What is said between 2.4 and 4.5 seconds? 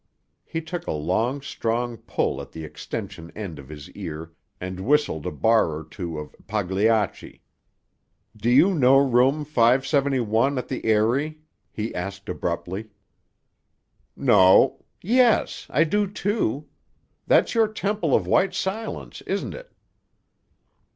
at the extension end of his ear,